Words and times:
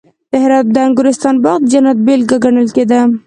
د 0.31 0.33
هرات 0.43 0.67
د 0.75 0.77
انګورستان 0.87 1.35
باغ 1.43 1.57
د 1.61 1.67
جنت 1.71 1.97
بېلګه 2.05 2.37
ګڼل 2.43 2.67
کېده 2.75 2.99